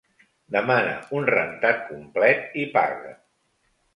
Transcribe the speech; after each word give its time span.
Demana 0.53 0.93
un 1.19 1.27
rentat 1.29 1.85
complet 1.91 2.57
i 2.65 2.65
paga. 2.79 3.13